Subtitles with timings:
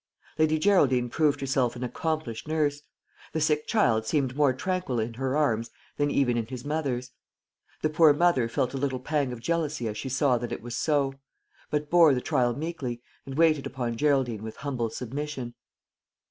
[0.39, 2.81] Lady Geraldine proved herself an accomplished nurse.
[3.33, 7.11] The sick child seemed more tranquil in her arms than even in his mother's.
[7.83, 10.75] The poor mother felt a little pang of jealousy as she saw that it was
[10.75, 11.13] so;
[11.69, 15.53] but bore the trial meekly, and waited upon Geraldine with humble submission.